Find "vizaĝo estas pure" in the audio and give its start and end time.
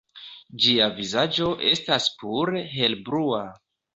0.99-2.65